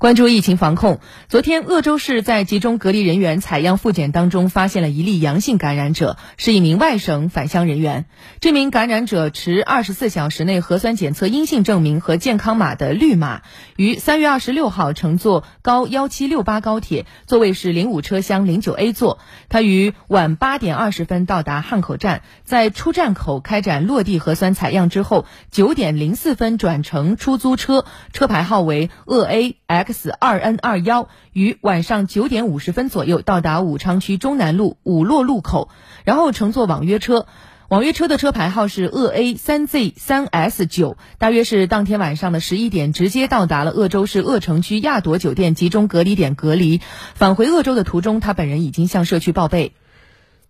[0.00, 0.98] 关注疫情防控，
[1.28, 8.06] 昨天鄂州市在集中隔离人员采样复检当中发现了一例阳性感染者，是一名外省返乡人员。
[8.40, 13.42] 这名感染者持二十四小时内核酸检测阴性证明和健康码的绿码，
[13.76, 19.18] 于三月二十六号乘坐高幺七六八高铁，座位是零五车厢零九 A 座。
[19.50, 29.89] 他于晚八点二十分到达汉口站，在出站口开展落地核酸采样之后，九点零四分转乘出租车，车牌号为鄂 A X。
[29.92, 35.68] X 二 N 二幺于晚上九点五十分左右到达武昌区中南路五洛路口，
[36.04, 37.26] 然后乘坐网约车，
[37.68, 46.80] 网约车的车牌号是鄂 A 三 Z 三 S 九，大约是当天晚上的十一点，直接到达了鄂州市鄂城区亚朵酒店集中隔离点隔离。
[47.14, 49.72] 返回鄂州的途中，他本人已经向社区报备。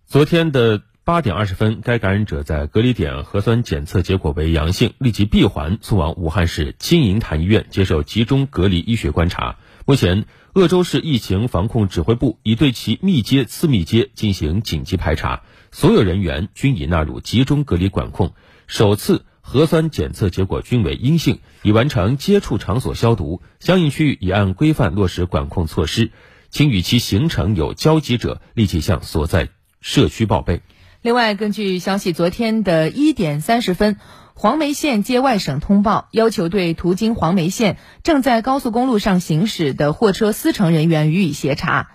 [0.07, 0.81] 昨天的。
[1.03, 9.57] 八点二十分，该感染者在隔离点核酸检测结果为阳性，立即闭环送往武汉市金银潭医院接受集中隔离医学观察。
[9.87, 18.33] 目前，鄂州市疫情防控指挥部已对其密接、次密接进行紧急排查，所有人员均已纳入集中隔离管控。
[18.67, 26.11] 首次核酸检测结果均为阴性，已完成接触场所消毒，相应区域已按规范落实管控措施。
[26.51, 29.49] 请与其行程有交集者立即向所在
[29.81, 30.61] 社区报备。
[31.03, 33.97] 另外，根据消息，昨天的一点三十分，
[34.35, 41.89] 黄梅县接外省通报，要求对途经黄梅县、正在高速公路上行驶的货车司乘人员予以协查。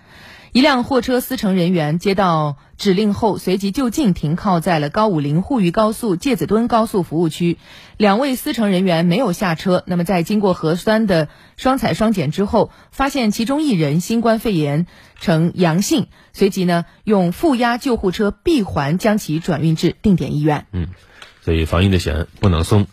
[0.51, 7.57] 一辆货车司乘人员接到指令后，随即就近停靠在了高武陵沪渝高速芥子墩高速服务区。
[7.97, 9.83] 两位司乘人员没有下车。
[9.87, 14.85] 那么，在经过核酸的双采双检之后，发现其中一人新冠肺炎
[15.19, 20.67] 呈阳性，随即呢用负压救护车闭环将其转运至定点医院。
[20.71, 20.89] 嗯，
[21.41, 22.85] 所以防疫的险不能松。